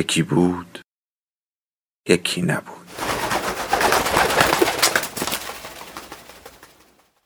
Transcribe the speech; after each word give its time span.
یکی 0.00 0.22
بود 0.22 0.78
یکی 2.08 2.42
نبود. 2.42 2.76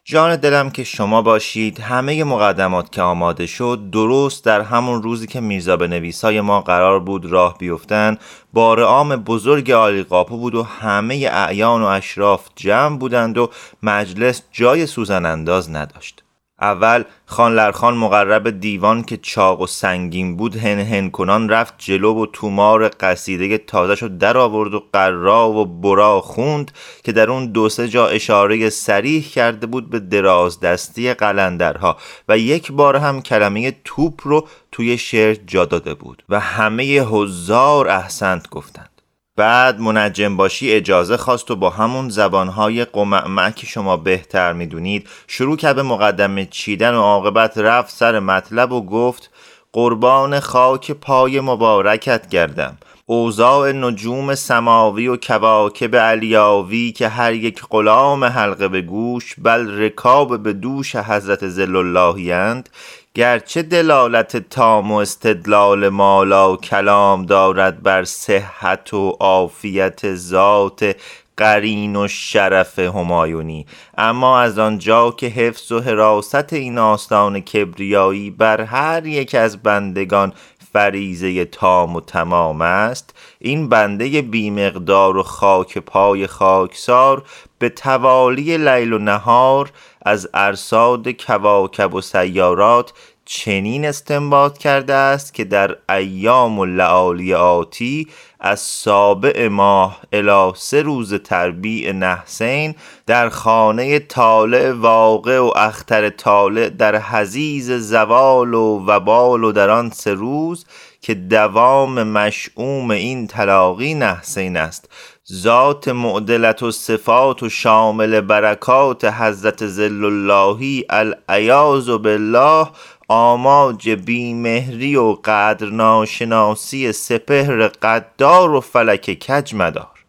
جان 0.05 0.37
دلم 0.37 0.70
که 0.70 0.84
شما 0.84 1.23
باشید. 1.23 1.80
همه 1.80 2.24
مقدمات 2.24 2.92
که 2.92 3.02
آماده 3.02 3.46
شد 3.46 3.91
درست 3.92 4.45
در 4.45 4.60
همون 4.60 5.02
روزی 5.02 5.27
که 5.27 5.41
میرزا 5.41 5.77
به 5.77 5.88
نویسای 5.88 6.41
ما 6.41 6.60
قرار 6.60 7.01
بود 7.01 7.27
راه 7.27 7.59
بیفتن. 7.59 8.18
بار 8.52 8.82
عام 8.82 9.16
بزرگ 9.16 9.70
آلی 9.70 10.02
قاپو 10.02 10.37
بود 10.37 10.54
و 10.54 10.62
همه 10.62 11.29
اعیان 11.32 11.82
و 11.82 11.87
اشراف 11.87 12.48
جمع 12.56 12.98
بودند 12.98 13.38
و 13.38 13.51
مجلس 13.82 14.43
جای 14.52 14.87
سوزن 14.87 15.27
انداز 15.27 15.70
نداشت. 15.70 16.23
اول 16.65 17.04
خان 17.26 17.54
لرخان 17.54 17.95
مقرب 17.95 18.51
دیوان 18.60 19.02
که 19.02 19.16
چاق 19.16 19.60
و 19.60 19.66
سنگین 19.66 20.37
بود 20.37 20.57
هن 20.57 20.79
هن 20.79 21.10
کنان 21.10 21.48
رفت 21.48 21.74
جلو 21.79 22.15
و 22.15 22.26
تومار 22.26 22.88
قصیده 22.88 23.59
تازه 23.59 23.95
شد 23.95 24.18
در 24.18 24.37
آورد 24.37 24.74
و 24.74 24.82
قرا 24.92 25.51
و 25.51 25.66
برا 25.66 26.20
خوند 26.20 26.73
که 27.04 27.12
در 27.12 27.30
اون 27.30 27.52
دو 27.52 27.68
سه 27.68 27.88
جا 27.88 28.07
اشاره 28.07 28.70
سریح 28.70 29.29
کرده 29.29 29.66
بود 29.66 29.90
به 29.90 29.98
دراز 29.98 30.60
دستی 30.60 31.15
قلندرها 31.15 31.96
و 32.29 32.38
یک 32.38 32.73
بار 32.73 32.96
هم 32.96 33.23
کلمه 33.23 33.76
توپ 33.85 34.20
رو 34.23 34.48
توی 34.73 34.98
شعر 34.98 35.35
جا 35.35 35.65
داده 35.65 35.95
بود 35.95 36.23
و 36.29 36.40
همه 36.40 36.85
هزار 36.85 37.88
احسنت 37.88 38.48
گفتند. 38.51 38.93
بعد 39.37 39.80
منجم 39.80 40.37
باشی 40.37 40.73
اجازه 40.73 41.16
خواست 41.16 41.51
و 41.51 41.57
با 41.57 41.71
همون 41.71 42.09
زبانهای 42.09 42.85
قمعمع 42.85 43.51
که 43.51 43.66
شما 43.66 43.96
بهتر 43.96 44.52
می‌دونید 44.52 45.09
شروع 45.26 45.57
کرد 45.57 45.76
به 45.76 45.82
مقدمه 45.82 46.46
چیدن 46.51 46.95
و 46.95 47.01
عاقبت 47.01 47.59
رفت 47.59 47.95
سر 47.95 48.18
مطلب 48.18 48.73
و 48.73 48.87
گفت 48.87 49.30
قربان 49.73 50.41
خاک 50.41 50.93
پای 50.93 51.41
مبارکت 51.41 52.29
گردم. 52.29 52.79
اوضاع 53.07 53.73
نجوم 53.73 54.35
سماوی 54.35 55.09
و 55.09 55.16
کواکب 55.16 55.96
علیاوی 55.96 56.93
که 56.93 57.09
هر 57.09 57.32
یک 57.32 57.63
غلام 57.71 58.24
حلقه 58.24 58.69
به 58.69 58.82
گوش 58.82 59.35
بل 59.38 59.79
رکاب 59.79 60.43
به 60.43 60.52
دوش 60.52 60.96
حضرت 60.96 61.48
زل 61.48 61.76
اللهیند 61.76 62.69
گرچه 63.16 63.62
دلالت 63.62 64.37
تام 64.37 64.93
و 64.93 64.94
استدلال 64.94 65.88
مالا 65.88 66.53
و 66.53 66.56
کلام 66.56 67.26
دارد 67.26 67.82
بر 67.82 68.04
صحت 68.04 68.94
و 68.94 69.16
عافیت 69.20 70.15
ذات 70.15 70.97
قرین 71.37 71.97
و 71.97 72.09
شرف 72.09 72.78
همایونی. 72.78 73.66
اما 73.98 74.41
از 74.41 74.59
آنجا 74.59 75.10
که 75.10 75.26
حفظ 75.26 75.72
و 75.72 75.81
حراست 75.81 76.53
این 76.53 76.78
آستان 76.78 77.41
کبریایی 77.41 78.31
بر 78.31 78.60
هر 78.60 79.06
یک 79.06 79.34
از 79.34 79.62
بندگان 79.62 80.32
فریزه 80.74 81.44
تام 81.44 81.96
و 81.96 82.00
تمام 82.00 82.62
است. 82.62 83.14
این 83.38 83.68
بنده 83.68 84.22
بیمقدار 84.22 85.16
و 85.16 85.22
خاک 85.22 85.78
پای 85.78 86.26
خاکسار 86.26 87.22
به 87.58 87.68
توالی 87.68 88.58
لیل 88.58 88.92
و 88.92 88.98
نهار 88.98 89.72
از 90.02 90.28
ارصاد 90.34 91.08
کواکب 91.08 91.94
و 91.94 92.00
سیارات 92.00 92.92
چنین 93.24 93.84
استنباط 93.84 94.58
کرده 94.58 94.94
است 94.94 95.34
که 95.34 95.44
در 95.44 95.76
ایام 95.88 96.58
و 96.58 96.64
لعالی 96.64 97.34
آتی 97.34 98.08
از 98.47 98.60
سابع 98.60 99.49
ماه 99.49 100.00
الی 100.12 100.53
سه 100.56 100.82
روز 100.82 101.15
تربیع 101.15 101.93
نحسین 101.93 102.75
در 103.06 103.28
خانه 103.28 103.99
طالع 103.99 104.72
واقع 104.72 105.38
و 105.38 105.50
اختر 105.56 106.10
طالع 106.10 106.69
در 106.69 106.97
حزیز 107.00 107.71
زوال 107.71 108.55
و 108.55 108.84
وبال 108.87 109.44
و 109.44 109.53
در 109.53 109.71
آن 109.71 109.91
سه 109.91 110.15
روز 110.15 110.65
که 111.00 111.15
دوام 111.15 112.03
مشعوم 112.03 112.91
این 112.91 113.27
تلاقی 113.27 113.94
نحسین 113.94 114.56
است. 114.56 114.88
ذات 115.32 115.88
معدلت 115.88 116.62
و 116.62 116.71
صفات 116.71 117.43
و 117.43 117.49
شامل 117.49 118.21
برکات 118.21 119.05
حضرت 119.05 119.66
زل 119.66 120.05
اللهی 120.05 120.84
العیاذ 120.91 121.91
بالله 121.91 122.69
آماج 123.09 123.91
بیمهری 123.91 124.97
و 124.97 125.16
قدر 125.25 125.66
ناشناسی 125.66 126.92
سپهر 126.92 127.69
قدار 127.69 128.54
و 128.54 128.60
فلک 128.60 129.00
کج 129.00 129.54
مدار. 129.54 130.04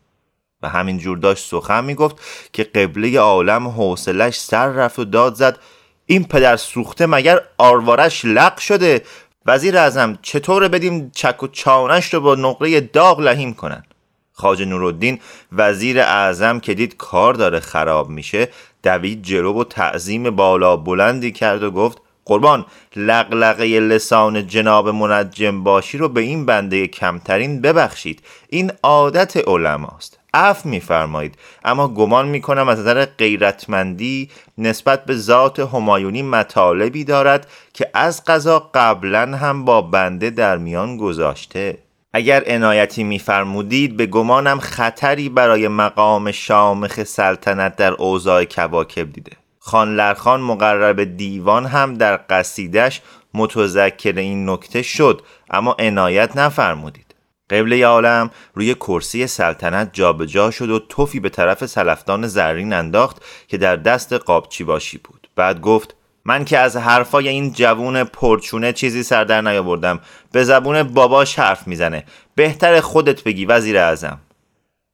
و 0.62 0.70
همین 0.70 0.98
جور 0.98 1.18
داشت 1.18 1.46
سخن 1.50 1.86
می‌گفت 1.86 2.16
که 2.54 2.64
قبله 2.64 3.20
عالم 3.20 3.68
حوصلش 3.68 4.40
سر 4.40 4.68
رفت 4.68 5.00
و 5.00 5.06
داد 5.06 5.36
زد 5.36 5.60
این 6.06 6.24
پدر 6.24 6.58
سوخته 6.58 7.06
مگر 7.06 7.42
آروارش 7.58 8.26
لق 8.26 8.58
شده؟ 8.58 9.02
وزیر 9.46 9.78
اعظم 9.78 10.20
چطور 10.22 10.68
بدیم 10.68 11.12
چک 11.16 11.44
و 11.44 11.48
چانش 11.48 12.14
رو 12.14 12.20
با 12.20 12.36
نقره 12.36 12.82
داغ 12.82 13.20
لحیم 13.20 13.54
کنن؟ 13.54 13.84
خاج 14.34 14.62
نورالدین 14.62 15.20
وزیر 15.52 16.00
اعظم 16.00 16.60
که 16.60 16.74
دید 16.74 16.98
کار 16.98 17.34
داره 17.34 17.60
خراب 17.60 18.10
میشه 18.10 18.50
دوید 18.84 19.24
جلو 19.24 19.54
و 19.54 19.64
تعظیم 19.64 20.30
بالا 20.30 20.78
بلندی 20.78 21.32
کرد 21.32 21.64
و 21.64 21.72
گفت 21.72 22.02
قربان 22.26 22.66
لقلقه 22.96 23.66
لسان 23.80 24.48
جناب 24.48 24.90
منجم 24.90 25.64
باشی 25.64 25.98
رو 25.98 26.10
به 26.10 26.22
این 26.22 26.46
بنده 26.46 26.88
کمترین 26.88 27.62
ببخشید. 27.62 28.22
این 28.50 28.72
عادت 28.84 29.48
علماست. 29.48 30.20
عف 30.34 30.66
میفرمایید. 30.66 31.38
اما 31.64 31.88
گمان 31.88 32.28
می‌کنم 32.28 32.68
از 32.68 32.80
نظر 32.80 33.06
غیرتمندی 33.06 34.30
نسبت 34.58 35.06
به 35.06 35.16
ذات 35.16 35.60
همایونی 35.60 36.22
مطالبی 36.22 37.04
دارد 37.04 37.48
که 37.74 37.90
از 37.94 38.24
قضا 38.24 38.70
قبلا 38.74 39.38
هم 39.38 39.66
با 39.66 39.82
بنده 39.82 40.30
در 40.30 40.58
میان 40.58 40.98
گذاشته. 40.98 41.78
اگر 42.14 42.44
عنایتی 42.48 43.04
میفرمودید 43.04 43.98
به 43.98 44.06
گمانم 44.06 44.60
خطری 44.60 45.30
برای 45.30 45.68
مقام 45.68 46.32
شامخ 46.32 47.04
سلطنت 47.04 47.76
در 47.76 47.94
اوضاع 47.94 48.46
کواکب 48.46 49.14
دیده. 49.14 49.32
خان 49.68 49.96
لرخان 49.96 50.42
مقرر 50.42 50.94
دیوان 50.94 51.66
هم 51.66 51.94
در 51.94 52.20
قصیدش 52.30 53.02
متذکر 53.34 54.18
این 54.18 54.50
نکته 54.50 54.82
شد 54.82 55.22
اما 55.50 55.76
عنایت 55.80 56.38
نفرمودید. 56.38 57.16
قبله 57.50 57.86
عالم 57.86 58.30
روی 58.54 58.76
کرسی 58.76 59.28
سلطنت 59.28 59.90
جابجا 59.94 60.26
جا 60.26 60.52
شد 60.52 60.70
و 60.70 60.80
توفی 60.80 61.20
به 61.20 61.30
طرف 61.30 61.66
سلفدان 61.66 62.28
زرین 62.28 62.74
انداخت 62.74 63.24
که 63.48 63.58
در 63.58 63.76
دست 63.76 64.14
قابچی 64.14 64.64
باشی 64.64 64.98
بود. 64.98 65.28
بعد 65.36 65.62
گفت 65.62 65.96
من 66.26 66.46
که 66.46 66.58
از 66.58 66.78
حرفای 66.78 67.28
این 67.28 67.54
جوون 67.54 68.04
پرچونه 68.04 68.74
چیزی 68.74 69.04
سر 69.04 69.24
در 69.24 69.42
نیاوردم. 69.42 70.00
به 70.32 70.44
زبون 70.44 70.84
باباش 70.84 71.40
حرف 71.40 71.68
می‌زنه. 71.68 72.04
بهتر 72.36 72.80
خودت 72.80 73.24
بگی 73.24 73.46
وزیر 73.46 73.78
اعظم. 73.78 74.20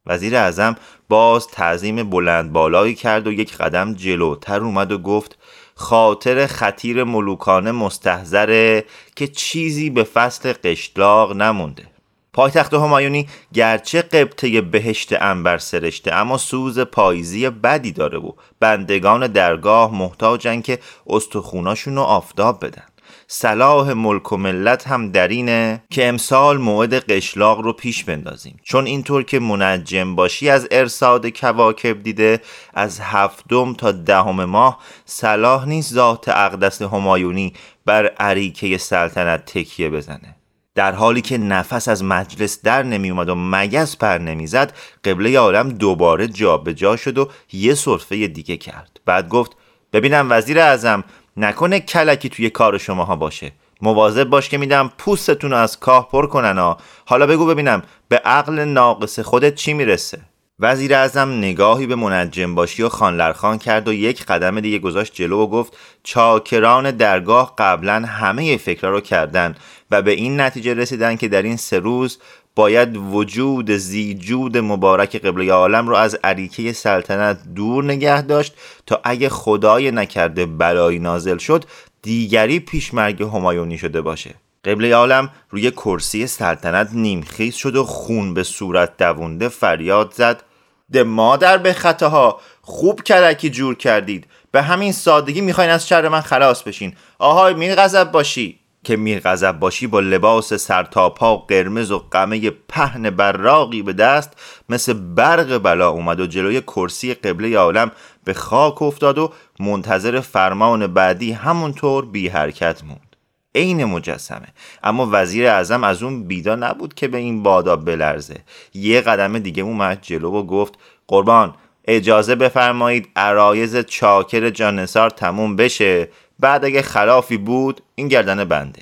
وزیر 0.06 0.36
اعظم 0.36 0.76
باز 1.10 1.48
تعظیم 1.48 2.10
بلند 2.10 2.54
بالایی 2.54 2.96
کرد 2.96 3.28
و 3.28 3.32
یک 3.32 3.58
قدم 3.58 3.94
جلوتر 3.94 4.62
اومد 4.62 4.92
و 4.92 4.98
گفت 4.98 5.38
خاطر 5.76 6.48
خطیر 6.48 7.04
ملوکانه 7.04 7.72
مستحضره 7.72 8.86
که 9.16 9.28
چیزی 9.28 9.90
به 9.90 10.04
فصل 10.04 10.54
قشلاق 10.64 11.36
نمونده. 11.36 11.88
پایتخت 12.34 12.74
همایونی 12.74 13.28
گرچه 13.54 14.02
قبطه 14.02 14.62
بهشت 14.62 15.22
انبر 15.22 15.58
سرشته 15.58 16.14
اما 16.14 16.38
سوز 16.38 16.80
پاییزی 16.80 17.50
بدی 17.50 17.92
داره 17.92 18.20
و 18.20 18.32
بندگان 18.60 19.28
درگاه 19.28 19.96
محتاجن 19.96 20.62
که 20.62 20.80
استخوناشون 21.08 21.96
رو 21.96 22.02
آفتاب 22.02 22.66
بدن. 22.66 22.91
صلاح 23.34 23.94
ملک 23.94 24.32
و 24.32 24.38
ملت 24.38 24.88
هم 24.88 25.12
در 25.12 25.28
اینه 25.28 25.84
که 25.90 26.08
امسال 26.08 26.58
موعد 26.58 26.94
قشلاق 26.94 27.60
رو 27.62 27.74
پیش 27.74 28.04
بندازیم. 28.04 28.58
چون 28.64 28.86
اینطور 28.86 29.24
که 29.24 29.40
منجم 29.40 30.16
باشی 30.16 30.50
از 30.50 30.68
ارساد 30.72 31.28
کواکب 31.28 32.04
دیده 32.04 32.40
از 32.74 33.00
هفتم 33.00 33.74
تا 33.74 33.92
دهم 33.92 34.46
ماه 34.46 34.80
صلاح 35.06 35.68
نیست 35.68 35.94
ذات 35.94 36.30
اقدس 36.30 36.82
همایونی 36.82 37.54
بر 37.86 38.08
عریکه 38.08 38.78
سلطنت 38.78 39.46
تکیه 39.46 39.90
بزنه. 39.90 40.36
در 40.76 40.92
حالی 40.92 41.22
که 41.22 41.38
نفس 41.38 41.88
از 41.88 42.04
مجلس 42.04 42.62
در 42.62 42.84
نمی 42.84 43.10
اومد 43.10 43.30
و 43.30 43.36
مگس 43.36 43.98
پر 43.98 44.18
نمی‌زد 44.18 44.74
قبله 45.04 45.40
عالم 45.40 45.70
دوباره 45.70 46.28
جابجا 46.28 46.74
جا 46.74 46.96
شد 46.96 47.18
و 47.18 47.30
یه 47.54 47.74
صرفه 47.76 48.28
دیگه 48.28 48.58
کرد. 48.58 49.00
بعد 49.06 49.30
گفت 49.30 49.52
ببینم 49.94 50.28
وزیر 50.30 50.60
اعظم 50.60 51.04
نکنه 51.38 51.80
کلکی 51.80 52.30
توی 52.30 52.50
کار 52.50 52.78
شماها 52.78 53.16
باشه. 53.16 53.52
مواظب 53.82 54.24
باش 54.24 54.50
که 54.50 54.58
میدم 54.58 54.92
پوستتون 54.98 55.52
رو 55.52 55.58
از 55.58 55.80
کاه 55.80 56.10
پر 56.10 56.28
کنن 56.28 56.58
ها. 56.58 56.78
حالا 57.06 57.28
بگو 57.28 57.46
ببینم 57.46 57.84
به 58.08 58.18
عقل 58.18 58.60
ناقص 58.60 59.20
خودت 59.20 59.56
چی 59.56 59.74
می‌رسه؟ 59.74 60.20
وزیر 60.62 60.94
اعظم 60.96 61.30
نگاهی 61.30 61.88
به 61.88 61.96
منجم 61.96 62.56
باشی 62.56 62.84
و 62.84 62.90
خانلرخان 62.90 63.58
کرد 63.58 63.88
و 63.88 63.94
یک 63.94 64.26
قدم 64.26 64.60
دیگه 64.60 64.80
گذاشت 64.80 65.14
جلو 65.16 65.40
و 65.40 65.48
گفت 65.48 65.78
چاکران 66.04 66.92
درگاه 66.92 67.54
قبلا 67.58 68.06
همه 68.06 68.58
فکرها 68.58 68.92
رو 68.92 69.02
کردن 69.02 69.56
و 69.92 70.02
به 70.02 70.12
این 70.12 70.42
نتیجه 70.42 70.74
رسیدن 70.74 71.16
که 71.16 71.28
در 71.28 71.42
این 71.42 71.58
سه 71.58 71.80
روز 71.80 72.20
باید 72.56 72.98
وجود 72.98 73.72
زیجود 73.72 74.58
مبارک 74.58 75.16
قبله 75.16 75.54
عالم 75.54 75.88
رو 75.88 75.96
از 75.96 76.20
عریکه 76.24 76.74
سلطنت 76.74 77.40
دور 77.56 77.84
نگه 77.84 78.22
داشت 78.22 78.54
تا 78.86 79.02
اگه 79.04 79.30
خدای 79.30 79.92
نکرده 79.92 80.46
بلایی 80.46 81.00
نازل 81.00 81.38
شد 81.38 81.66
دیگری 82.02 82.60
پیشمرگ 82.60 83.24
همایونی 83.24 83.78
شده 83.78 84.02
باشه. 84.02 84.36
قبله 84.66 84.96
عالم 84.96 85.30
روی 85.50 85.72
کرسی 85.72 86.28
سلطنت 86.28 86.90
نیمخیز 86.94 87.56
شد 87.56 87.76
و 87.76 87.84
خون 87.84 88.34
به 88.34 88.44
صورت 88.44 88.98
دوونده 88.98 89.50
فریاد 89.50 90.14
زد. 90.16 90.44
ده 90.92 91.04
مادر 91.04 91.58
به 91.58 91.74
خطاها 91.74 92.40
خوب 92.62 93.04
کرکی 93.04 93.50
جور 93.50 93.76
کردید. 93.76 94.28
به 94.52 94.62
همین 94.62 94.92
سادگی 94.92 95.42
می‌خواین 95.42 95.70
از 95.70 95.88
شر 95.88 96.08
من 96.08 96.22
خلاص 96.22 96.64
بشین. 96.64 96.94
آهای 97.20 97.54
میر 97.54 97.76
غضب 97.76 98.12
باشی. 98.12 98.61
که 98.84 98.98
میر 98.98 99.20
غضب 99.20 99.60
باشی 99.60 99.88
با 99.88 100.00
لباس 100.00 100.54
سرتاپا 100.54 101.38
قرمز 101.38 101.92
و 101.92 102.00
قمه 102.12 102.50
پهن 102.50 103.10
براقی 103.10 103.82
به 103.82 103.94
دست 103.94 104.34
مثل 104.70 104.94
برق 104.94 105.58
بلا 105.58 105.90
اومد 105.90 106.20
و 106.20 106.26
جلوی 106.28 106.62
کرسی 106.62 107.14
قبله 107.14 107.58
عالم 107.58 107.92
به 108.24 108.34
خاک 108.34 108.82
افتاد 108.82 109.18
و 109.18 109.32
منتظر 109.60 110.20
فرمان 110.20 110.88
بعدی 110.88 111.32
همونطور 111.32 112.06
بی 112.06 112.28
حرکت 112.28 112.84
موند. 112.84 113.16
عین 113.56 113.86
مجسمه. 113.86 114.48
اما 114.84 115.10
وزیر 115.12 115.48
اعظم 115.48 115.84
از 115.84 116.04
اون 116.04 116.24
بیدا 116.24 116.56
نبود 116.56 116.94
که 116.94 117.08
به 117.08 117.18
این 117.18 117.44
بادا 117.44 117.76
بلرزه. 117.76 118.38
یه 118.74 119.02
قدم 119.02 119.40
دیگه 119.40 119.64
اومد 119.64 120.00
جلو 120.02 120.32
و 120.32 120.44
گفت 120.44 120.74
قربان 121.08 121.54
اجازه 121.88 122.36
بفرمایید 122.36 123.10
عرایز 123.16 123.78
چاکر 123.78 124.50
جانسار 124.50 125.10
تموم 125.10 125.56
بشه. 125.56 126.10
بعد 126.42 126.66
اگه 126.66 126.82
خلافی 126.82 127.38
بود 127.38 127.82
این 127.96 128.08
گردن 128.08 128.44
بنده 128.44 128.82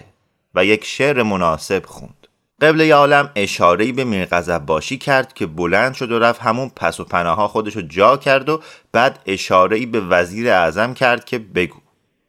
و 0.56 0.66
یک 0.66 0.86
شعر 0.86 1.24
مناسب 1.24 1.86
خوند. 1.86 2.28
قبل 2.62 2.92
عالم 2.92 3.32
اشارهی 3.36 3.92
به 3.92 4.04
میرغضب 4.04 4.66
باشی 4.66 4.98
کرد 4.98 5.34
که 5.34 5.46
بلند 5.46 5.94
شد 5.94 6.12
و 6.12 6.20
رفت 6.20 6.42
همون 6.42 6.72
پس 6.76 7.00
و 7.00 7.04
پناها 7.04 7.48
خودشو 7.48 7.82
جا 7.82 8.18
کرد 8.18 8.50
و 8.50 8.62
بعد 8.92 9.20
اشارهی 9.26 9.86
به 9.86 10.00
وزیر 10.02 10.50
اعظم 10.50 10.94
کرد 10.94 11.26
که 11.26 11.40
بگو. 11.40 11.80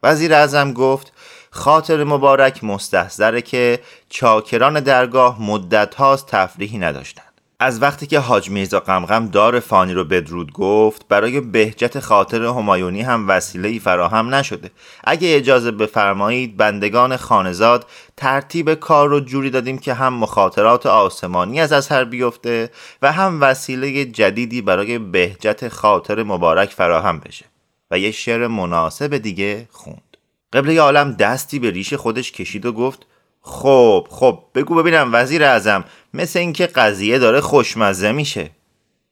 وزیر 0.03 0.35
اعظم 0.35 0.73
گفت 0.73 1.12
خاطر 1.50 2.05
مبارک 2.05 2.65
مستحضره 2.65 3.43
که 3.43 3.81
چاکران 4.09 4.81
درگاه 4.81 5.43
مدت 5.43 5.94
هاست 5.94 6.26
تفریحی 6.26 6.79
نداشتن 6.79 7.30
از 7.62 7.83
وقتی 7.83 8.07
که 8.07 8.19
حاج 8.19 8.51
میرزا 8.51 8.81
قمقم 8.81 9.27
دار 9.27 9.61
فانی 9.61 9.95
رو 9.95 10.05
بدرود 10.05 10.53
گفت 10.53 11.09
برای 11.09 11.41
بهجت 11.41 12.01
خاطر 12.01 12.43
همایونی 12.43 13.03
هم 13.03 13.29
وسیله 13.29 13.79
فراهم 13.79 14.35
نشده. 14.35 14.71
اگه 15.05 15.37
اجازه 15.37 15.71
بفرمایید 15.71 16.57
بندگان 16.57 17.17
خانزاد 17.17 17.87
ترتیب 18.17 18.75
کار 18.75 19.09
رو 19.09 19.21
جوری 19.21 19.51
دادیم 19.51 19.79
که 19.79 19.95
هم 19.95 20.15
مخاطرات 20.15 20.87
آسمانی 20.87 21.61
از 21.61 21.73
اثر 21.73 22.05
بیفته 22.05 22.71
و 23.03 23.12
هم 23.12 23.41
وسیله 23.41 24.05
جدیدی 24.05 24.62
برای 24.62 24.99
بهجت 24.99 25.69
خاطر 25.69 26.23
مبارک 26.23 26.71
فراهم 26.71 27.19
بشه. 27.19 27.45
و 27.91 27.99
یه 27.99 28.11
شعر 28.11 28.47
مناسب 28.47 29.17
دیگه 29.17 29.69
خوند. 29.71 30.17
قبله 30.53 30.81
عالم 30.81 31.12
دستی 31.12 31.59
به 31.59 31.71
ریش 31.71 31.95
خودش 31.95 32.33
کشید 32.33 32.67
و 32.67 32.73
گفت 32.73 33.07
خب 33.43 34.07
خب 34.11 34.39
بگو 34.55 34.75
ببینم 34.75 35.11
وزیر 35.12 35.45
اعظم 35.45 35.85
مثل 36.15 36.39
اینکه 36.39 36.67
قضیه 36.67 37.19
داره 37.19 37.41
خوشمزه 37.41 38.12
میشه. 38.12 38.51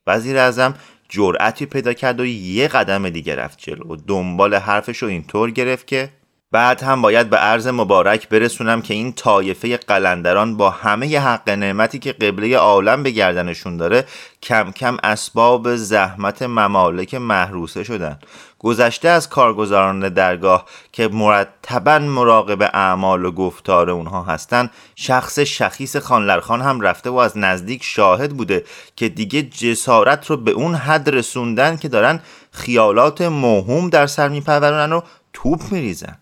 وزیر 0.07 0.37
اعظم 0.37 0.73
جرأتی 1.09 1.65
پیدا 1.65 1.93
کرد 1.93 2.19
و 2.19 2.25
یه 2.25 2.67
قدم 2.67 3.09
دیگه 3.09 3.35
رفت 3.35 3.59
جلو 3.59 3.93
و 3.93 3.95
دنبال 4.07 4.55
حرفش 4.55 4.97
رو 4.97 5.07
اینطور 5.07 5.51
گرفت 5.51 5.87
که 5.87 6.09
بعد 6.51 6.83
هم 6.83 7.01
باید 7.01 7.29
به 7.29 7.37
عرض 7.37 7.67
مبارک 7.67 8.29
برسونم 8.29 8.81
که 8.81 8.93
این 8.93 9.13
طایفه 9.13 9.77
قلندران 9.77 10.57
با 10.57 10.69
همه 10.69 11.19
حق 11.19 11.49
نعمتی 11.49 11.99
که 11.99 12.13
قبله 12.13 12.57
عالم 12.57 13.03
به 13.03 13.11
گردنشون 13.11 13.77
داره 13.77 14.05
کم 14.43 14.71
کم 14.71 14.97
اسباب 15.03 15.75
زحمت 15.75 16.41
ممالک 16.41 17.15
محروسه 17.15 17.83
شدن. 17.83 18.19
گذشته 18.59 19.09
از 19.09 19.29
کارگزاران 19.29 20.09
درگاه 20.09 20.65
که 20.91 21.07
مرتبا 21.07 21.99
مراقب 21.99 22.61
اعمال 22.61 23.25
و 23.25 23.31
گفتار 23.31 23.89
اونها 23.89 24.23
هستن 24.23 24.69
شخص 24.95 25.39
شخیص 25.39 25.95
خانلرخان 25.95 26.61
هم 26.61 26.81
رفته 26.81 27.09
و 27.09 27.15
از 27.15 27.37
نزدیک 27.37 27.83
شاهد 27.83 28.37
بوده 28.37 28.63
که 28.95 29.09
دیگه 29.09 29.43
جسارت 29.43 30.25
رو 30.25 30.37
به 30.37 30.51
اون 30.51 30.75
حد 30.75 31.09
رسوندن 31.09 31.77
که 31.77 31.87
دارن 31.87 32.19
خیالات 32.51 33.21
موهوم 33.21 33.89
در 33.89 34.07
سر 34.07 34.29
میپرورنن 34.29 34.93
و 34.93 35.01
توپ 35.33 35.61
میریزن. 35.71 36.17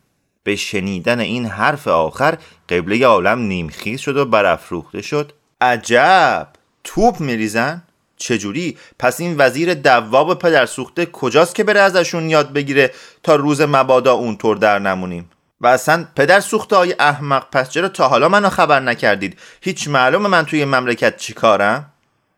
به 0.48 0.56
شنیدن 0.56 1.20
این 1.20 1.46
حرف 1.46 1.88
آخر 1.88 2.38
قبله 2.70 3.06
عالم 3.06 3.40
نیمخیز 3.40 4.00
شد 4.00 4.18
و 4.18 4.26
برافروخته 4.26 5.02
شد. 5.02 5.34
عجب! 5.62 6.48
توپ 6.84 7.20
میریزن؟ 7.20 7.84
چجوری؟ 8.18 8.78
پس 9.00 9.20
این 9.20 9.36
وزیر 9.38 9.74
دواب 9.74 10.40
پدر 10.40 10.66
سوخته 10.66 11.06
کجاست 11.06 11.56
که 11.56 11.64
بره 11.64 11.80
ازشون 11.80 12.30
یاد 12.30 12.54
بگیره 12.54 12.92
تا 13.24 13.36
روز 13.36 13.62
مبادا 13.62 14.14
اونطور 14.14 14.58
در 14.58 14.80
نمونیم؟ 14.80 15.30
و 15.62 15.68
اصلا 15.68 16.08
پدر 16.16 16.40
سوخته 16.40 16.76
های 16.76 16.96
احمق 17.00 17.50
پس 17.52 17.70
چرا 17.70 17.90
تا 17.90 18.08
حالا 18.08 18.30
منو 18.30 18.50
خبر 18.50 18.80
نکردید؟ 18.80 19.40
هیچ 19.62 19.88
معلوم 19.88 20.28
من 20.28 20.46
توی 20.46 20.66
مملکت 20.66 21.18
چی 21.18 21.34
کارم؟ 21.34 21.92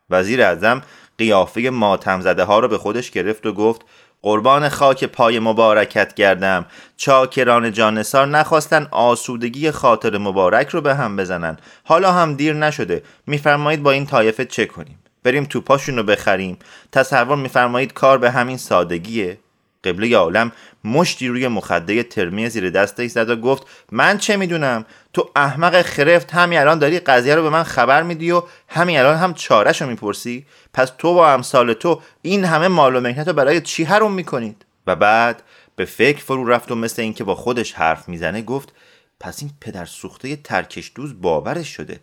وزیر 0.09 0.43
اعظم 0.43 0.81
قیافه 1.17 1.69
ماتم 1.69 2.21
زده 2.21 2.43
ها 2.43 2.59
رو 2.59 2.67
به 2.67 2.77
خودش 2.77 3.11
گرفت 3.11 3.45
و 3.45 3.53
گفت 3.53 3.81
قربان 4.21 4.69
خاک 4.69 5.03
پای 5.03 5.39
مبارکت 5.39 6.13
گردم. 6.13 6.65
چاکران 6.97 7.71
جانسار 7.71 8.27
نخواستن 8.27 8.87
آسودگی 8.91 9.71
خاطر 9.71 10.17
مبارک 10.17 10.69
رو 10.69 10.81
به 10.81 10.95
هم 10.95 11.15
بزنن. 11.15 11.57
حالا 11.83 12.11
هم 12.11 12.33
دیر 12.33 12.53
نشده. 12.53 13.03
میفرمایید 13.27 13.83
با 13.83 13.91
این 13.91 14.05
طایفه 14.05 14.45
چه 14.45 14.65
کنیم؟ 14.65 14.99
بریم 15.23 15.43
توپاشون 15.43 15.97
رو 15.97 16.03
بخریم. 16.03 16.59
تصور 16.91 17.37
میفرمایید 17.37 17.93
کار 17.93 18.17
به 18.17 18.31
همین 18.31 18.57
سادگیه؟ 18.57 19.39
قبله 19.83 20.17
عالم 20.17 20.51
مشتی 20.83 21.27
روی 21.27 21.47
مخده 21.47 22.03
ترمی 22.03 22.49
زیر 22.49 22.69
دستش 22.69 23.09
زد 23.09 23.29
و 23.29 23.35
گفت 23.35 23.63
من 23.91 24.17
چه 24.17 24.37
می‌دونم؟ 24.37 24.85
تو 25.13 25.29
احمق 25.35 25.81
خرفت 25.81 26.33
همین 26.33 26.59
الان 26.59 26.79
داری 26.79 26.99
قضیه 26.99 27.35
رو 27.35 27.43
به 27.43 27.49
من 27.49 27.63
خبر 27.63 28.03
میدی 28.03 28.31
و 28.31 28.43
همین 28.67 28.99
الان 28.99 29.17
هم 29.17 29.33
چارش 29.33 29.81
رو 29.81 29.87
می‌پرسی؟ 29.87 30.45
پس 30.73 30.91
تو 30.97 31.07
و 31.07 31.17
امثال 31.17 31.73
تو 31.73 32.01
این 32.21 32.45
همه 32.45 32.67
مال 32.67 32.95
و 32.95 32.99
مهنت 32.99 33.27
رو 33.27 33.33
برای 33.33 33.61
چی 33.61 33.83
حروم 33.83 34.13
می‌کنید؟ 34.13 34.65
و 34.87 34.95
بعد 34.95 35.43
به 35.75 35.85
فکر 35.85 36.23
فرو 36.23 36.45
رفت 36.47 36.71
و 36.71 36.75
مثل 36.75 37.01
اینکه 37.01 37.23
با 37.23 37.35
خودش 37.35 37.73
حرف 37.73 38.09
می‌زنه 38.09 38.41
گفت 38.41 38.73
پس 39.19 39.41
این 39.41 39.51
پدر 39.61 39.85
سوخته 39.85 40.35
ترکش 40.35 40.91
دوز 40.95 41.21
باورش 41.21 41.67
شده 41.67 41.99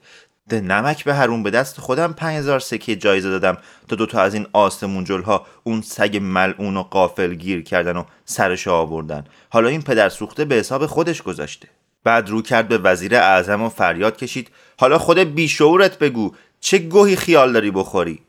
ده 0.48 0.60
نمک 0.60 1.04
به 1.04 1.14
هرون 1.14 1.42
به 1.42 1.50
دست 1.50 1.80
خودم 1.80 2.12
5000 2.12 2.60
سکه 2.60 2.96
جایزه 2.96 3.30
دادم 3.30 3.58
تا 3.88 3.96
دوتا 3.96 4.20
از 4.20 4.34
این 4.34 4.46
آسمون 4.52 5.06
ها 5.06 5.46
اون 5.64 5.80
سگ 5.80 6.18
ملعون 6.22 6.76
و 6.76 6.82
قافل 6.82 7.34
گیر 7.34 7.62
کردن 7.62 7.96
و 7.96 8.04
سرش 8.24 8.68
آوردن. 8.68 9.24
حالا 9.50 9.68
این 9.68 9.82
پدر 9.82 10.08
سوخته 10.08 10.44
به 10.44 10.54
حساب 10.54 10.86
خودش 10.86 11.22
گذاشته. 11.22 11.68
بعد 12.04 12.30
رو 12.30 12.42
کرد 12.42 12.68
به 12.68 12.78
وزیر 12.78 13.16
اعظم 13.16 13.62
و 13.62 13.68
فریاد 13.68 14.16
کشید. 14.16 14.50
حالا 14.78 14.98
خود 14.98 15.18
بیشعورت 15.18 15.98
بگو 15.98 16.32
چه 16.60 16.78
گوهی 16.78 17.16
خیال 17.16 17.52
داری 17.52 17.70
بخوری؟ 17.70 18.22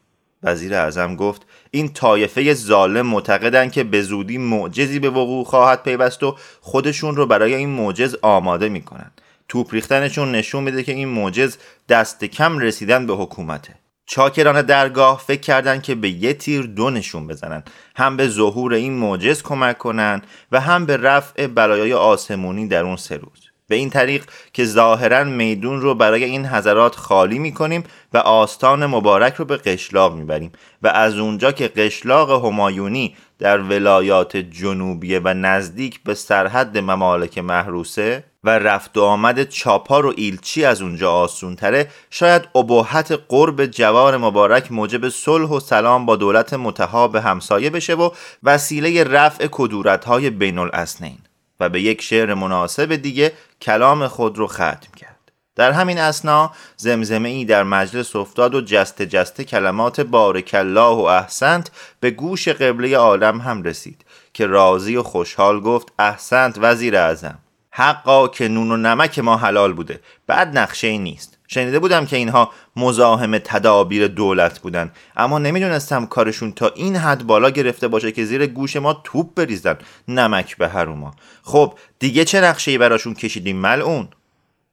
وزیر 0.44 0.74
اعظم 0.74 1.16
گفت 1.16 1.42
این 1.72 1.94
طایفه 1.94 2.54
ظالم 2.54 3.08
معتقدن 3.08 3.70
که 3.70 3.84
به 3.84 4.02
زودی 4.02 4.38
معجزی 4.38 5.00
به 5.00 5.10
وقوع 5.10 5.46
خواهد 5.46 5.84
پیوست 5.84 6.24
و 6.24 6.36
خودشون 6.62 7.16
رو 7.16 7.26
برای 7.26 7.56
این 7.56 7.70
معجز 7.70 8.16
آماده 8.22 8.70
می‌کنن. 8.70 9.12
توپ 9.48 9.74
ریختنشون 9.74 10.32
نشون 10.32 10.63
میده 10.63 10.84
که 10.84 10.92
این 10.92 11.08
معجز 11.08 11.58
دست 11.89 12.25
کم 12.25 12.60
رسیدن 12.60 13.08
به 13.08 13.13
حکومته. 13.13 13.75
چاکران 14.06 14.62
درگاه 14.62 15.24
فکر 15.27 15.42
کردند 15.42 15.84
که 15.84 15.96
به 15.96 16.10
یه 16.10 16.34
تیر 16.34 16.62
دو 16.62 16.89
نشون 16.89 17.27
بزنن. 17.27 17.63
هم 17.96 18.18
به 18.18 18.27
ظهور 18.27 18.74
این 18.74 18.94
معجز 18.94 19.44
کمک 19.44 19.77
کنن 19.77 20.22
و 20.51 20.60
هم 20.60 20.86
به 20.86 20.98
رفع 20.98 21.48
بلایای 21.48 21.94
آسمونی 21.94 22.68
در 22.68 22.84
اون 22.84 22.96
سه 22.96 23.18
روز. 23.18 23.48
به 23.68 23.75
این 23.75 23.89
طریق 23.89 24.25
که 24.54 24.66
ظاهرا 24.66 25.24
میدون 25.24 25.82
رو 25.82 25.96
برای 25.96 26.24
این 26.24 26.46
حضرات 26.46 26.96
خالی 26.96 27.39
می‌کنیم 27.39 27.84
و 28.13 28.18
آستان 28.18 28.86
مبارک 28.86 29.34
رو 29.36 29.46
به 29.46 29.58
قشلاق 29.58 30.16
می‌بریم 30.16 30.51
و 30.84 30.88
از 30.88 31.18
اونجا 31.18 31.51
که 31.51 31.68
قشلاق 31.68 32.46
همایونی 32.46 33.16
در 33.39 33.62
ولایات 33.62 34.38
جنوبیه 34.38 35.22
و 35.24 35.34
نزدیک 35.34 36.04
به 36.04 36.13
سرحد 36.13 36.77
ممالک 36.77 37.38
محروسه 37.38 38.24
و 38.48 38.50
رفت 38.50 38.98
و 38.98 39.01
آمد 39.01 39.50
چاپار 39.50 40.06
و 40.06 40.13
ایلچی 40.18 40.66
از 40.66 40.82
اونجا 40.82 41.12
آسون 41.12 41.56
تره 41.56 41.88
شاید 42.10 42.48
ابهت 42.56 43.20
قرب 43.30 43.66
جوار 43.66 44.18
مبارک 44.18 44.72
موجب 44.72 45.10
صلح 45.10 45.50
و 45.50 45.60
سلام 45.60 46.06
با 46.06 46.16
دولت 46.16 46.54
متحاب 46.54 47.16
همسایه 47.16 47.70
بشه 47.70 47.96
و 47.96 48.10
وسیله 48.44 49.04
رفع 49.04 49.48
کدورت 49.51 50.06
های 50.06 50.30
بین 50.30 50.58
الاسنین 50.58 51.18
و 51.60 51.70
به 51.70 51.82
یک 51.82 52.01
شعر 52.01 52.34
مناسب 52.34 52.96
دیگه 52.96 53.34
کلام 53.62 54.08
خود 54.08 54.38
رو 54.38 54.48
ختم 54.48 54.92
کرد. 54.98 55.32
در 55.56 55.72
همین 55.72 55.98
اسنا 55.98 56.51
زمزمه 56.77 57.30
ای 57.30 57.46
در 57.46 57.63
مجلس 57.63 58.16
افتاد 58.16 58.56
و 58.56 58.62
جست 58.62 59.01
جست 59.01 59.42
کلمات 59.42 60.01
بارک 60.01 60.51
الله 60.54 60.96
و 60.96 61.01
احسنت 61.01 61.72
به 62.00 62.12
گوش 62.12 62.48
قبله 62.48 62.98
عالم 62.98 63.42
هم 63.42 63.63
رسید 63.63 64.06
که 64.34 64.46
راضی 64.46 64.96
و 64.96 65.04
خوشحال 65.04 65.60
گفت 65.60 65.88
احسنت 66.00 66.56
وزیر 66.58 66.98
اعظم. 66.98 67.39
حقا 67.79 68.27
که 68.27 68.48
نون 68.48 68.72
و 68.72 68.77
نمک 68.77 69.19
ما 69.19 69.38
حلال 69.38 69.74
بوده. 69.74 70.00
بعد 70.27 70.57
نقشه 70.57 70.88
ای 70.88 70.98
نیست. 70.98 71.38
شنیده 71.48 71.79
بودم 71.79 72.05
که 72.05 72.15
اینها 72.15 72.51
مزاحم 72.75 73.38
تدابیر 73.38 74.07
دولت 74.07 74.60
بودن. 74.60 74.91
اما 75.17 75.39
نمی‌دونستم 75.39 76.05
کارشون 76.05 76.51
تا 76.51 76.67
این 76.75 76.96
حد 76.96 77.24
بالا 77.24 77.50
گرفته 77.50 77.88
باشه 77.88 78.12
که 78.12 78.25
زیر 78.25 78.46
گوش 78.48 78.75
ما 78.75 79.01
توپ 79.03 79.34
بریزن. 79.36 79.77
نمک 80.07 80.57
به 80.57 80.67
هروما 80.67 81.13
خب 81.43 81.74
دیگه 82.00 82.25
چه 82.25 82.41
نقشه 82.41 82.72
ای 82.72 82.77
براشون 82.77 83.13
کشیدیم 83.13 83.57
ملعون؟ 83.57 84.07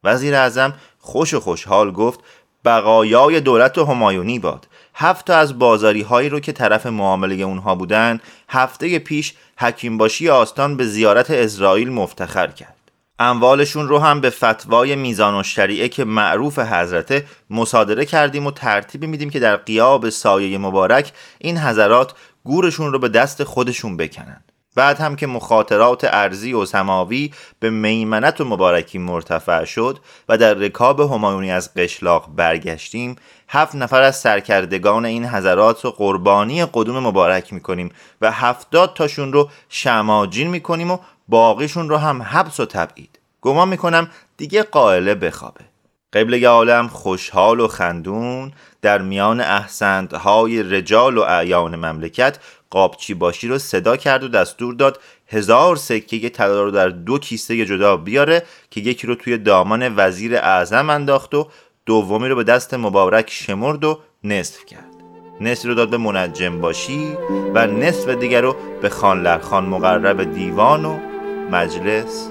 وزیر 0.04 0.34
اعظم 0.34 0.75
خوش 0.99 1.34
و 1.34 1.40
خوشحال 1.40 1.90
گفت 1.90 2.20
بقایای 2.64 3.40
دولت 3.40 3.78
همایونی 3.78 4.38
باد. 4.38 4.66
هفت 4.94 5.30
از 5.30 5.58
بازاری 5.58 6.02
هایی 6.02 6.28
رو 6.28 6.40
که 6.40 6.52
طرف 6.52 6.87
معامله 6.87 7.34
اونها 7.34 7.75
بودن 7.75 8.20
هفته 8.49 8.99
پیش 8.99 9.34
حکیم 9.58 9.99
باشی 9.99 10.28
آستان 10.28 10.76
به 10.76 10.87
زیارت 10.87 11.30
اسرائیل 11.30 11.92
مفتخر 11.92 12.46
کرد. 12.46 12.84
اموالشون 13.18 13.88
رو 13.88 13.99
هم 13.99 14.21
به 14.21 14.30
فتوای 14.30 14.97
میزان 14.97 15.40
و 15.40 15.42
شریعه 15.42 15.88
که 15.88 16.04
معروف 16.04 16.59
حضرته 16.59 17.25
مصادره 17.50 18.04
کردیم 18.04 18.47
و 18.47 18.50
ترتیبی 18.50 19.06
میدیم 19.06 19.30
که 19.30 19.40
در 19.40 19.56
قیاب 19.56 20.09
سایه 20.09 20.59
مبارک 20.59 21.12
این 21.38 21.59
حضرات 21.59 22.12
گورشون 22.44 22.92
رو 22.92 22.99
به 22.99 23.09
دست 23.09 23.44
خودشون 23.44 23.97
بکنن. 23.97 24.44
بعد 24.76 25.00
هم 25.00 25.16
که 25.16 25.26
مخاطرات 25.26 26.04
ارزی 26.04 26.52
و 26.52 26.64
سماوی 26.64 27.33
به 27.61 27.71
میمنت 27.71 28.40
و 28.40 28.44
مبارکی 28.44 28.99
مرتفع 28.99 29.64
شد 29.64 29.99
و 30.28 30.38
در 30.38 30.54
رکاب 30.54 31.00
همایونی 31.00 31.50
از 31.52 31.75
قشلاق 31.75 32.28
برگشتیم 32.37 33.16
هفت 33.49 33.75
نفر 33.75 34.02
از 34.02 34.16
سرکردگان 34.16 35.04
این 35.04 35.26
حضرات 35.26 35.85
رو 35.85 35.90
قربانی 35.90 36.66
قدوم 36.75 36.99
مبارک 36.99 37.52
می‌کنیم 37.52 37.90
و 38.21 38.33
هفتاد 38.33 38.94
تاشون 38.94 39.33
رو 39.33 39.50
شماجین 39.68 40.49
می‌کنیم 40.49 40.90
و 40.90 40.99
باقیشون 41.28 41.88
رو 41.88 41.97
هم 41.97 42.23
حبس 42.23 42.61
و 42.61 42.66
تبعید. 42.66 43.19
گمان 43.40 43.69
می‌کنم 43.69 44.11
دیگه 44.37 44.62
قائله 44.62 45.14
بخوابه. 45.14 45.64
قبله 46.12 46.49
عالم 46.49 46.88
خوشحال 46.88 47.61
و 47.61 47.69
خندون 47.69 48.52
در 48.83 49.02
میان 49.02 49.40
احسندهای 49.40 50.62
رجال 50.62 51.19
و 51.19 51.21
اعیان 51.21 51.76
مملکت 51.76 52.38
قابچی 52.71 53.14
باشی 53.14 53.49
رو 53.49 53.59
صدا 53.59 53.97
کرد 53.97 54.25
و 54.25 54.28
دستور 54.28 54.75
داد 54.75 55.00
هزار 55.28 55.76
سکه 55.76 56.28
طلا 56.28 56.62
رو 56.62 56.71
در 56.71 56.88
دو 56.88 57.19
کیسه 57.19 57.66
جدا 57.66 57.97
بیاره 57.97 58.43
که 58.71 58.81
یکی 58.81 59.07
رو 59.07 59.14
توی 59.14 59.38
دامان 59.38 59.95
وزیر 59.97 60.37
اعظم 60.37 60.90
انداخت 60.90 61.35
و 61.35 61.49
دومی 61.87 62.28
رو 62.28 62.37
به 62.37 62.45
دست 62.45 62.75
مبارک 62.75 63.31
شمرد 63.31 63.85
و 63.85 63.99
نصف 64.25 64.64
کرد. 64.64 64.95
نصف 65.40 65.64
رو 65.64 65.75
داد 65.75 65.90
به 65.90 65.97
منجم 65.97 66.61
باشی 66.61 67.16
و 67.54 67.66
نصف 67.66 68.09
دیگر 68.09 68.40
رو 68.40 68.57
به 68.83 68.88
خان 68.88 69.64
مقرب 69.64 70.35
دیوان 70.35 70.85
و 70.85 71.13
مجلس 71.51 72.29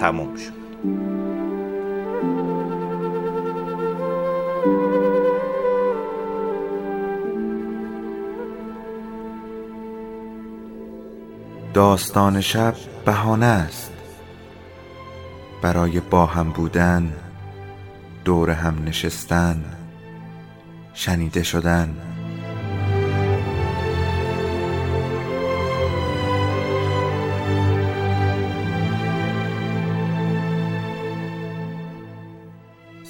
تموم 0.00 0.36
شد. 0.36 0.56
داستان 11.74 12.40
شب 12.40 12.74
بهانه 13.04 13.46
است. 13.46 13.92
برای 15.62 16.00
با 16.00 16.26
هم 16.26 16.50
بودن 16.50 17.12
دور 18.24 18.50
هم 18.50 18.84
نشستن 18.84 19.64
شنیده 20.94 21.42
شدن. 21.42 22.15